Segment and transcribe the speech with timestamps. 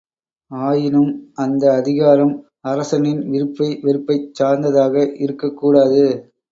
[0.51, 1.11] ஆயினும்
[1.35, 2.33] அந்த அதிகாரம்
[2.65, 6.05] அரசனின் விருப்பை வெறுப்பைச் சார்ந்ததாக இருக்கக்கூடாது.